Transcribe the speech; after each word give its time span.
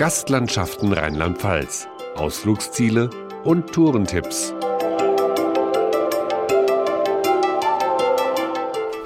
Gastlandschaften 0.00 0.94
Rheinland-Pfalz, 0.94 1.86
Ausflugsziele 2.16 3.10
und 3.44 3.70
Tourentipps. 3.70 4.54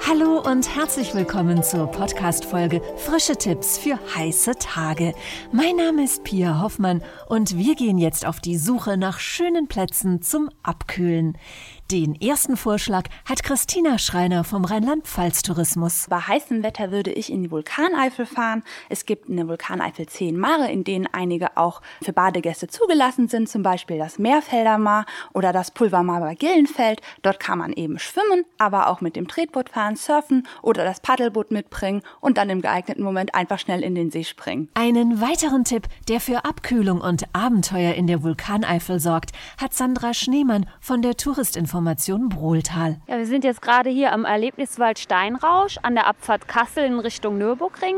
Hallo 0.07 0.39
und 0.49 0.73
herzlich 0.73 1.13
willkommen 1.13 1.63
zur 1.63 1.91
Podcast-Folge 1.91 2.81
Frische 2.95 3.35
Tipps 3.35 3.77
für 3.77 3.99
heiße 4.15 4.53
Tage. 4.57 5.13
Mein 5.51 5.75
Name 5.75 6.05
ist 6.05 6.23
Pia 6.23 6.61
Hoffmann 6.61 7.03
und 7.27 7.57
wir 7.57 7.75
gehen 7.75 7.97
jetzt 7.97 8.25
auf 8.25 8.39
die 8.39 8.57
Suche 8.57 8.95
nach 8.95 9.19
schönen 9.19 9.67
Plätzen 9.67 10.21
zum 10.21 10.49
Abkühlen. 10.63 11.37
Den 11.91 12.19
ersten 12.19 12.57
Vorschlag 12.57 13.03
hat 13.25 13.43
Christina 13.43 13.99
Schreiner 13.99 14.43
vom 14.43 14.65
Rheinland-Pfalz 14.65 15.43
Tourismus. 15.43 16.07
Bei 16.09 16.17
heißem 16.17 16.63
Wetter 16.63 16.89
würde 16.89 17.11
ich 17.11 17.31
in 17.31 17.43
die 17.43 17.51
Vulkaneifel 17.51 18.25
fahren. 18.25 18.63
Es 18.89 19.05
gibt 19.05 19.29
in 19.29 19.37
der 19.37 19.47
Vulkaneifel 19.47 20.07
zehn 20.07 20.35
Mare, 20.35 20.71
in 20.71 20.83
denen 20.83 21.05
einige 21.11 21.57
auch 21.57 21.83
für 22.01 22.11
Badegäste 22.11 22.65
zugelassen 22.67 23.27
sind, 23.27 23.49
zum 23.49 23.61
Beispiel 23.61 23.99
das 23.99 24.17
Meerfelder 24.17 24.79
Mar 24.79 25.05
oder 25.31 25.53
das 25.53 25.69
Pulvermar 25.69 26.21
bei 26.21 26.33
Gillenfeld. 26.33 27.01
Dort 27.21 27.39
kann 27.39 27.59
man 27.59 27.71
eben 27.71 27.99
schwimmen, 27.99 28.45
aber 28.57 28.87
auch 28.87 29.01
mit 29.01 29.15
dem 29.15 29.27
Tretboot 29.27 29.69
fahren, 29.69 29.95
surfen 29.95 30.47
oder 30.63 30.85
das 30.85 31.01
Paddelboot 31.01 31.51
mitbringen 31.51 32.01
und 32.19 32.39
dann 32.39 32.49
im 32.49 32.61
geeigneten 32.61 33.03
Moment 33.03 33.35
einfach 33.35 33.59
schnell 33.59 33.83
in 33.83 33.93
den 33.93 34.09
See 34.09 34.23
springen. 34.23 34.69
Einen 34.73 35.21
weiteren 35.21 35.65
Tipp, 35.65 35.87
der 36.07 36.19
für 36.19 36.45
Abkühlung 36.45 36.99
und 36.99 37.25
Abenteuer 37.33 37.93
in 37.93 38.07
der 38.07 38.23
Vulkaneifel 38.23 38.99
sorgt, 38.99 39.33
hat 39.61 39.75
Sandra 39.75 40.15
Schneemann 40.15 40.65
von 40.79 41.03
der 41.03 41.15
Touristinformation 41.15 41.74
Information 41.75 42.29
Brohltal. 42.29 43.01
Ja, 43.05 43.17
wir 43.17 43.25
sind 43.25 43.43
jetzt 43.43 43.61
gerade 43.61 43.89
hier 43.89 44.13
am 44.13 44.23
Erlebniswald 44.23 44.97
Steinrausch 44.97 45.77
an 45.81 45.93
der 45.93 46.07
Abfahrt 46.07 46.47
Kassel 46.47 46.85
in 46.85 46.99
Richtung 46.99 47.37
Nürburgring. 47.37 47.97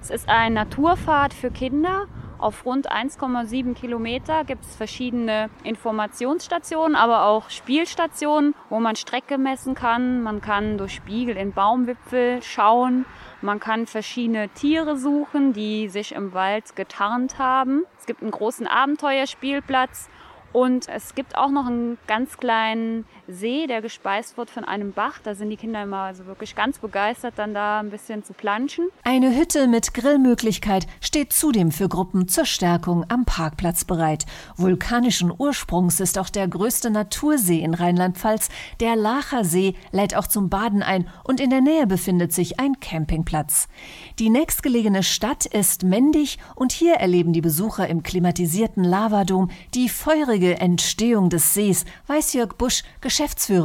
Es 0.00 0.10
ist 0.10 0.28
ein 0.28 0.54
Naturpfad 0.54 1.34
für 1.34 1.50
Kinder. 1.50 2.06
Auf 2.38 2.64
rund 2.64 2.88
1,7 2.88 3.74
Kilometer 3.74 4.44
gibt 4.44 4.64
es 4.64 4.76
verschiedene 4.76 5.50
Informationsstationen, 5.64 6.94
aber 6.94 7.24
auch 7.24 7.50
Spielstationen, 7.50 8.54
wo 8.70 8.78
man 8.78 8.94
Strecke 8.94 9.38
messen 9.38 9.74
kann. 9.74 10.22
Man 10.22 10.40
kann 10.40 10.78
durch 10.78 10.94
Spiegel 10.94 11.36
in 11.36 11.52
Baumwipfel 11.52 12.40
schauen. 12.44 13.06
Man 13.42 13.58
kann 13.58 13.88
verschiedene 13.88 14.50
Tiere 14.50 14.96
suchen, 14.96 15.52
die 15.52 15.88
sich 15.88 16.14
im 16.14 16.32
Wald 16.32 16.76
getarnt 16.76 17.40
haben. 17.40 17.82
Es 17.98 18.06
gibt 18.06 18.22
einen 18.22 18.30
großen 18.30 18.68
Abenteuerspielplatz 18.68 20.08
und 20.56 20.88
es 20.88 21.14
gibt 21.14 21.36
auch 21.36 21.50
noch 21.50 21.66
einen 21.66 21.98
ganz 22.06 22.38
kleinen 22.38 23.04
See, 23.28 23.66
der 23.66 23.82
gespeist 23.82 24.38
wird 24.38 24.50
von 24.50 24.64
einem 24.64 24.92
Bach. 24.92 25.18
Da 25.22 25.34
sind 25.34 25.50
die 25.50 25.56
Kinder 25.56 25.82
immer 25.82 25.98
also 25.98 26.26
wirklich 26.26 26.54
ganz 26.54 26.78
begeistert, 26.78 27.34
dann 27.36 27.54
da 27.54 27.80
ein 27.80 27.90
bisschen 27.90 28.22
zu 28.22 28.32
planschen. 28.32 28.86
Eine 29.02 29.36
Hütte 29.36 29.66
mit 29.66 29.94
Grillmöglichkeit 29.94 30.86
steht 31.00 31.32
zudem 31.32 31.72
für 31.72 31.88
Gruppen 31.88 32.28
zur 32.28 32.44
Stärkung 32.44 33.04
am 33.08 33.24
Parkplatz 33.24 33.84
bereit. 33.84 34.26
Vulkanischen 34.56 35.32
Ursprungs 35.36 35.98
ist 35.98 36.18
auch 36.18 36.28
der 36.28 36.46
größte 36.46 36.90
Natursee 36.90 37.60
in 37.60 37.74
Rheinland-Pfalz. 37.74 38.48
Der 38.78 38.94
Lacher 38.94 39.44
See 39.44 39.74
lädt 39.90 40.14
auch 40.14 40.28
zum 40.28 40.48
Baden 40.48 40.82
ein 40.82 41.08
und 41.24 41.40
in 41.40 41.50
der 41.50 41.60
Nähe 41.60 41.86
befindet 41.88 42.32
sich 42.32 42.60
ein 42.60 42.78
Campingplatz. 42.78 43.68
Die 44.20 44.30
nächstgelegene 44.30 45.02
Stadt 45.02 45.46
ist 45.46 45.82
Mendig 45.82 46.38
und 46.54 46.70
hier 46.70 46.94
erleben 46.94 47.32
die 47.32 47.40
Besucher 47.40 47.88
im 47.88 48.04
klimatisierten 48.04 48.84
Lavadom 48.84 49.50
die 49.74 49.88
feurige 49.88 50.60
Entstehung 50.60 51.28
des 51.28 51.54
Sees, 51.54 51.84
weiß 52.06 52.32
Jörg 52.32 52.54
Busch, 52.54 52.82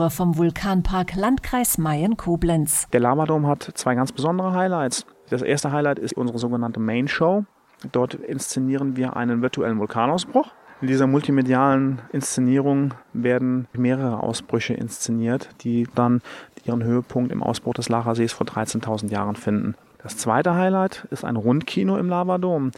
vom 0.10 0.38
Vulkanpark 0.38 1.14
Landkreis 1.16 1.78
Mayen-Koblenz. 1.78 2.88
Der 2.94 3.02
Lavadom 3.02 3.48
hat 3.48 3.70
zwei 3.74 3.96
ganz 3.96 4.14
besondere 4.14 4.54
Highlights. 4.54 5.06
Das 5.30 5.42
erste 5.42 5.74
Highlight 5.74 6.00
ist 6.00 6.14
unsere 6.14 6.40
sogenannte 6.40 6.80
Main 6.80 7.10
Show. 7.10 7.44
Dort 7.92 8.14
inszenieren 8.14 8.96
wir 8.96 9.18
einen 9.18 9.42
virtuellen 9.42 9.78
Vulkanausbruch. 9.78 10.48
In 10.80 10.88
dieser 10.88 11.06
multimedialen 11.06 12.02
Inszenierung 12.14 12.94
werden 13.12 13.68
mehrere 13.74 14.24
Ausbrüche 14.24 14.74
inszeniert, 14.74 15.50
die 15.62 15.86
dann 15.96 16.22
ihren 16.64 16.82
Höhepunkt 16.82 17.34
im 17.34 17.44
Ausbruch 17.44 17.74
des 17.74 17.90
Lachersees 17.90 18.32
vor 18.32 18.48
13.000 18.48 19.12
Jahren 19.12 19.36
finden. 19.36 19.76
Das 20.02 20.16
zweite 20.16 20.56
Highlight 20.56 21.06
ist 21.12 21.26
ein 21.26 21.36
Rundkino 21.36 21.98
im 21.98 22.08
Lavadom. 22.08 22.72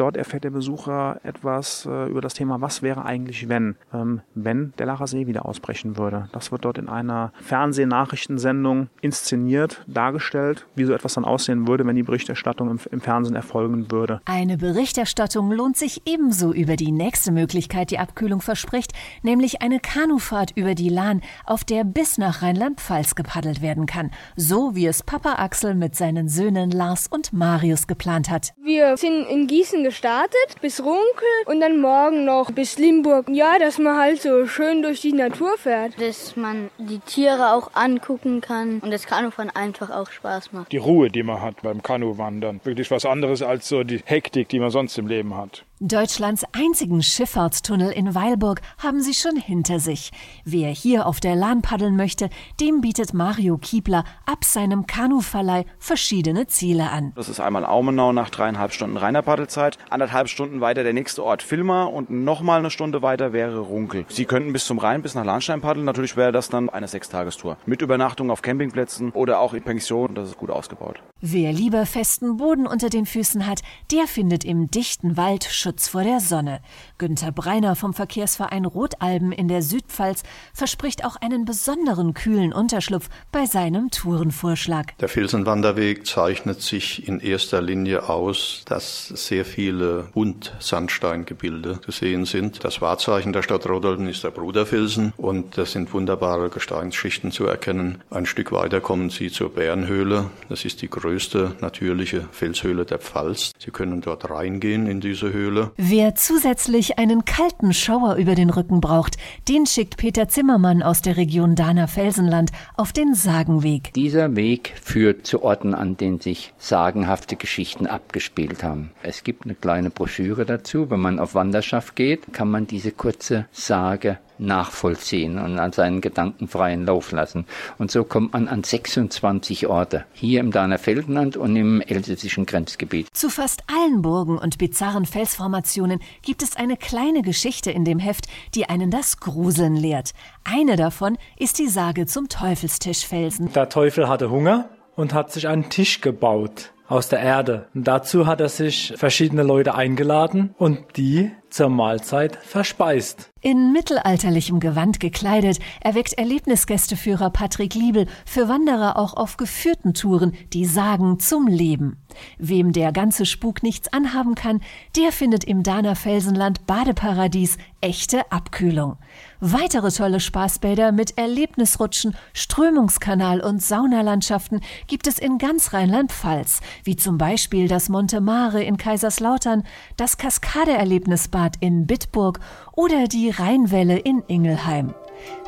Dort 0.00 0.16
erfährt 0.16 0.44
der 0.44 0.50
Besucher 0.50 1.20
etwas 1.24 1.84
äh, 1.84 2.08
über 2.08 2.22
das 2.22 2.32
Thema, 2.32 2.62
was 2.62 2.80
wäre 2.80 3.04
eigentlich, 3.04 3.50
wenn, 3.50 3.76
ähm, 3.92 4.22
wenn 4.34 4.72
der 4.78 4.86
Lacher 4.86 5.06
See 5.06 5.26
wieder 5.26 5.44
ausbrechen 5.44 5.98
würde. 5.98 6.30
Das 6.32 6.50
wird 6.50 6.64
dort 6.64 6.78
in 6.78 6.88
einer 6.88 7.34
Fernsehnachrichtensendung 7.42 8.88
inszeniert, 9.02 9.84
dargestellt, 9.86 10.64
wie 10.74 10.86
so 10.86 10.94
etwas 10.94 11.12
dann 11.12 11.26
aussehen 11.26 11.68
würde, 11.68 11.84
wenn 11.84 11.96
die 11.96 12.02
Berichterstattung 12.02 12.70
im, 12.70 12.80
im 12.90 13.02
Fernsehen 13.02 13.36
erfolgen 13.36 13.90
würde. 13.90 14.22
Eine 14.24 14.56
Berichterstattung 14.56 15.52
lohnt 15.52 15.76
sich 15.76 16.00
ebenso 16.06 16.54
über 16.54 16.76
die 16.76 16.92
nächste 16.92 17.30
Möglichkeit, 17.30 17.90
die 17.90 17.98
Abkühlung 17.98 18.40
verspricht, 18.40 18.92
nämlich 19.22 19.60
eine 19.60 19.80
Kanufahrt 19.80 20.52
über 20.56 20.74
die 20.74 20.88
Lahn, 20.88 21.20
auf 21.44 21.62
der 21.62 21.84
bis 21.84 22.16
nach 22.16 22.40
Rheinland-Pfalz 22.40 23.16
gepaddelt 23.16 23.60
werden 23.60 23.84
kann, 23.84 24.12
so 24.34 24.74
wie 24.74 24.86
es 24.86 25.02
Papa 25.02 25.34
Axel 25.34 25.74
mit 25.74 25.94
seinen 25.94 26.30
Söhnen 26.30 26.70
Lars 26.70 27.06
und 27.06 27.34
Marius 27.34 27.86
geplant 27.86 28.30
hat. 28.30 28.54
Wir 28.64 28.96
sind 28.96 29.26
in 29.26 29.46
Gießen 29.46 29.89
gestartet 29.90 30.60
bis 30.60 30.78
Runkel 30.78 31.28
und 31.46 31.58
dann 31.58 31.80
morgen 31.80 32.24
noch 32.24 32.52
bis 32.52 32.78
Limburg. 32.78 33.26
Ja, 33.28 33.58
dass 33.58 33.76
man 33.78 33.98
halt 33.98 34.22
so 34.22 34.46
schön 34.46 34.82
durch 34.82 35.00
die 35.00 35.12
Natur 35.12 35.58
fährt. 35.58 36.00
Dass 36.00 36.36
man 36.36 36.70
die 36.78 37.00
Tiere 37.00 37.52
auch 37.54 37.72
angucken 37.74 38.40
kann 38.40 38.78
und 38.78 38.92
das 38.92 39.06
Kanufahren 39.06 39.50
einfach 39.50 39.90
auch 39.90 40.08
Spaß 40.08 40.52
macht. 40.52 40.70
Die 40.70 40.76
Ruhe, 40.76 41.10
die 41.10 41.24
man 41.24 41.42
hat 41.42 41.62
beim 41.62 41.82
Kanuwandern. 41.82 42.60
Wirklich 42.62 42.88
was 42.92 43.04
anderes 43.04 43.42
als 43.42 43.68
so 43.68 43.82
die 43.82 44.00
Hektik, 44.04 44.48
die 44.48 44.60
man 44.60 44.70
sonst 44.70 44.96
im 44.96 45.08
Leben 45.08 45.36
hat. 45.36 45.64
Deutschlands 45.82 46.44
einzigen 46.52 47.02
Schifffahrtstunnel 47.02 47.90
in 47.90 48.14
Weilburg 48.14 48.60
haben 48.76 49.00
sie 49.00 49.14
schon 49.14 49.36
hinter 49.36 49.80
sich. 49.80 50.10
Wer 50.44 50.68
hier 50.68 51.06
auf 51.06 51.20
der 51.20 51.34
Lahn 51.34 51.62
paddeln 51.62 51.96
möchte, 51.96 52.28
dem 52.60 52.82
bietet 52.82 53.14
Mario 53.14 53.56
Kiebler 53.56 54.04
ab 54.26 54.44
seinem 54.44 54.86
Kanuverleih 54.86 55.64
verschiedene 55.78 56.46
Ziele 56.48 56.90
an. 56.90 57.12
Das 57.16 57.30
ist 57.30 57.40
einmal 57.40 57.64
Aumenau 57.64 58.12
nach 58.12 58.28
dreieinhalb 58.28 58.74
Stunden 58.74 58.98
reiner 58.98 59.22
Paddelzeit, 59.22 59.78
anderthalb 59.88 60.28
Stunden 60.28 60.60
weiter 60.60 60.82
der 60.82 60.92
nächste 60.92 61.24
Ort 61.24 61.42
Filmer 61.42 61.90
und 61.90 62.10
nochmal 62.10 62.58
eine 62.58 62.70
Stunde 62.70 63.00
weiter 63.00 63.32
wäre 63.32 63.60
Runkel. 63.60 64.04
Sie 64.10 64.26
könnten 64.26 64.52
bis 64.52 64.66
zum 64.66 64.76
Rhein, 64.76 65.00
bis 65.00 65.14
nach 65.14 65.24
Lahnstein 65.24 65.62
paddeln. 65.62 65.86
Natürlich 65.86 66.14
wäre 66.14 66.30
das 66.30 66.50
dann 66.50 66.68
eine 66.68 66.88
Sechstagestour. 66.88 67.56
Mit 67.64 67.80
Übernachtung 67.80 68.30
auf 68.30 68.42
Campingplätzen 68.42 69.12
oder 69.12 69.40
auch 69.40 69.54
in 69.54 69.62
Pension. 69.62 70.14
Das 70.14 70.28
ist 70.28 70.36
gut 70.36 70.50
ausgebaut. 70.50 71.00
Wer 71.22 71.54
lieber 71.54 71.86
festen 71.86 72.36
Boden 72.36 72.66
unter 72.66 72.90
den 72.90 73.06
Füßen 73.06 73.46
hat, 73.46 73.62
der 73.90 74.06
findet 74.06 74.44
im 74.44 74.70
dichten 74.70 75.16
Wald 75.16 75.44
Schutz 75.44 75.69
Schutz 75.70 75.86
vor 75.86 76.02
der 76.02 76.18
Sonne. 76.18 76.62
Günter 76.98 77.30
Breiner 77.30 77.76
vom 77.76 77.94
Verkehrsverein 77.94 78.64
Rotalben 78.64 79.30
in 79.30 79.46
der 79.46 79.62
Südpfalz 79.62 80.24
verspricht 80.52 81.04
auch 81.04 81.14
einen 81.14 81.44
besonderen 81.44 82.12
kühlen 82.12 82.52
Unterschlupf 82.52 83.08
bei 83.30 83.46
seinem 83.46 83.88
Tourenvorschlag. 83.92 84.98
Der 84.98 85.08
Felsenwanderweg 85.08 86.08
zeichnet 86.08 86.60
sich 86.60 87.06
in 87.06 87.20
erster 87.20 87.62
Linie 87.62 88.08
aus, 88.08 88.64
dass 88.66 89.06
sehr 89.06 89.44
viele 89.44 90.08
Buntsandsteingebilde 90.12 91.80
zu 91.82 91.92
sehen 91.92 92.24
sind. 92.24 92.64
Das 92.64 92.80
Wahrzeichen 92.80 93.32
der 93.32 93.42
Stadt 93.44 93.64
Rotalben 93.68 94.08
ist 94.08 94.24
der 94.24 94.32
Bruderfelsen 94.32 95.12
und 95.16 95.56
das 95.56 95.70
sind 95.70 95.94
wunderbare 95.94 96.50
Gesteinsschichten 96.50 97.30
zu 97.30 97.46
erkennen. 97.46 98.02
Ein 98.10 98.26
Stück 98.26 98.50
weiter 98.50 98.80
kommen 98.80 99.10
Sie 99.10 99.30
zur 99.30 99.50
Bärenhöhle. 99.50 100.30
Das 100.48 100.64
ist 100.64 100.82
die 100.82 100.90
größte 100.90 101.54
natürliche 101.60 102.26
Felshöhle 102.32 102.84
der 102.84 102.98
Pfalz. 102.98 103.52
Sie 103.56 103.70
können 103.70 104.00
dort 104.00 104.28
reingehen 104.28 104.88
in 104.88 105.00
diese 105.00 105.32
Höhle 105.32 105.59
Höhle. 105.60 105.72
Wer 105.76 106.14
zusätzlich 106.14 106.98
einen 106.98 107.24
kalten 107.24 107.72
Schauer 107.72 108.16
über 108.16 108.34
den 108.34 108.50
Rücken 108.50 108.80
braucht, 108.80 109.16
den 109.48 109.66
schickt 109.66 109.96
Peter 109.96 110.28
Zimmermann 110.28 110.82
aus 110.82 111.02
der 111.02 111.16
Region 111.16 111.54
Dahner 111.54 111.88
Felsenland 111.88 112.50
auf 112.76 112.92
den 112.92 113.14
Sagenweg. 113.14 113.92
Dieser 113.94 114.36
Weg 114.36 114.74
führt 114.82 115.26
zu 115.26 115.42
Orten, 115.42 115.74
an 115.74 115.96
denen 115.96 116.20
sich 116.20 116.52
sagenhafte 116.58 117.36
Geschichten 117.36 117.86
abgespielt 117.86 118.62
haben. 118.62 118.90
Es 119.02 119.24
gibt 119.24 119.44
eine 119.44 119.54
kleine 119.54 119.90
Broschüre 119.90 120.44
dazu. 120.44 120.90
Wenn 120.90 121.00
man 121.00 121.18
auf 121.18 121.34
Wanderschaft 121.34 121.96
geht, 121.96 122.32
kann 122.32 122.50
man 122.50 122.66
diese 122.66 122.92
kurze 122.92 123.46
Sage 123.52 124.18
nachvollziehen 124.40 125.38
und 125.38 125.58
an 125.58 125.72
seinen 125.72 126.00
Gedanken 126.00 126.48
freien 126.48 126.86
Lauf 126.86 127.12
lassen. 127.12 127.46
Und 127.78 127.90
so 127.90 128.04
kommt 128.04 128.32
man 128.32 128.48
an 128.48 128.64
26 128.64 129.66
Orte, 129.66 130.04
hier 130.12 130.40
im 130.40 130.50
Dahnerfeldenland 130.50 131.36
und 131.36 131.56
im 131.56 131.80
elsässischen 131.80 132.46
Grenzgebiet. 132.46 133.08
Zu 133.12 133.30
fast 133.30 133.62
allen 133.66 134.02
Burgen 134.02 134.38
und 134.38 134.58
bizarren 134.58 135.06
Felsformationen 135.06 136.00
gibt 136.22 136.42
es 136.42 136.56
eine 136.56 136.76
kleine 136.76 137.22
Geschichte 137.22 137.70
in 137.70 137.84
dem 137.84 137.98
Heft, 137.98 138.26
die 138.54 138.68
einen 138.68 138.90
das 138.90 139.18
Gruseln 139.20 139.76
lehrt. 139.76 140.12
Eine 140.44 140.76
davon 140.76 141.18
ist 141.38 141.58
die 141.58 141.68
Sage 141.68 142.06
zum 142.06 142.28
Teufelstischfelsen. 142.28 143.52
Der 143.52 143.68
Teufel 143.68 144.08
hatte 144.08 144.30
Hunger 144.30 144.68
und 144.96 145.14
hat 145.14 145.32
sich 145.32 145.48
einen 145.48 145.70
Tisch 145.70 146.00
gebaut 146.00 146.72
aus 146.90 147.08
der 147.08 147.20
Erde. 147.20 147.68
Und 147.72 147.86
dazu 147.86 148.26
hat 148.26 148.40
er 148.40 148.48
sich 148.48 148.92
verschiedene 148.96 149.44
Leute 149.44 149.74
eingeladen 149.74 150.54
und 150.58 150.96
die 150.96 151.30
zur 151.50 151.68
Mahlzeit 151.68 152.36
verspeist. 152.36 153.30
In 153.42 153.72
mittelalterlichem 153.72 154.60
Gewand 154.60 155.00
gekleidet 155.00 155.60
erweckt 155.80 156.12
Erlebnisgästeführer 156.12 157.30
Patrick 157.30 157.74
Liebel 157.74 158.06
für 158.26 158.48
Wanderer 158.48 158.98
auch 158.98 159.14
auf 159.14 159.38
geführten 159.38 159.94
Touren 159.94 160.34
die 160.52 160.66
Sagen 160.66 161.18
zum 161.20 161.46
Leben. 161.46 161.96
Wem 162.36 162.72
der 162.72 162.92
ganze 162.92 163.24
Spuk 163.24 163.62
nichts 163.62 163.90
anhaben 163.94 164.34
kann, 164.34 164.60
der 164.94 165.10
findet 165.10 165.44
im 165.44 165.62
Dahner 165.62 165.96
Felsenland 165.96 166.66
Badeparadies 166.66 167.56
echte 167.80 168.30
Abkühlung. 168.30 168.98
Weitere 169.40 169.90
tolle 169.90 170.20
Spaßbäder 170.20 170.92
mit 170.92 171.16
Erlebnisrutschen, 171.16 172.14
Strömungskanal 172.34 173.40
und 173.40 173.62
Saunalandschaften 173.62 174.60
gibt 174.86 175.06
es 175.06 175.18
in 175.18 175.38
ganz 175.38 175.72
Rheinland-Pfalz, 175.72 176.60
wie 176.84 176.96
zum 176.96 177.16
Beispiel 177.16 177.68
das 177.68 177.88
Monte 177.88 178.20
Mare 178.20 178.62
in 178.62 178.76
Kaiserslautern, 178.76 179.62
das 179.96 180.18
Kaskade-Erlebnisbad 180.18 181.39
in 181.60 181.86
Bitburg 181.86 182.40
oder 182.72 183.08
die 183.08 183.30
Rheinwelle 183.30 183.98
in 183.98 184.22
Ingelheim. 184.26 184.92